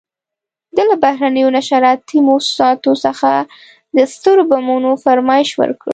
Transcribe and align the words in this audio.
ده 0.75 0.83
له 0.89 0.95
بهرنیو 1.03 1.53
نشراتي 1.57 2.19
موسساتو 2.27 2.93
څخه 3.05 3.31
د 3.95 3.97
سترو 4.13 4.43
بمونو 4.49 4.91
فرمایش 5.03 5.49
وکړ. 5.59 5.89